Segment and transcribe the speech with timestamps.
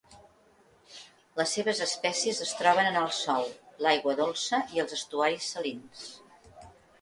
[1.41, 3.45] Les seves espècies es troben en el sòl,
[3.89, 6.11] l'aigua dolça i els estuaris salins.